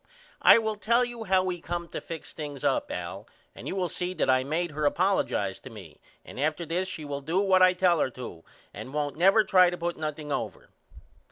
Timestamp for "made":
4.43-4.71